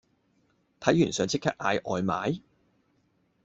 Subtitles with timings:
[0.79, 2.41] 睇完想即刻嗌外賣？